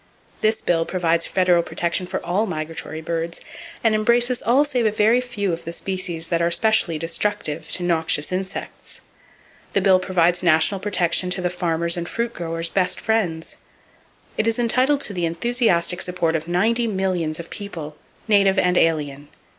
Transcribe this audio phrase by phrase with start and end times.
[0.41, 3.39] This bill provides federal protection for all migratory birds,
[3.83, 7.83] and embraces all save a very few of the species that are specially destructive to
[7.83, 9.01] noxious insects.
[9.73, 13.57] The bill provides national protection to the farmer's and fruit grower's best friends.
[14.39, 17.95] It is entitled to the enthusiastic support of 90,000,000 of people,
[18.27, 19.27] native and alien.